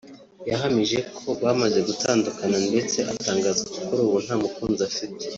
[0.49, 5.23] yahamije ko bamaze gutandukana ndetse atangaza ko kuri ubu nta mukunzi afite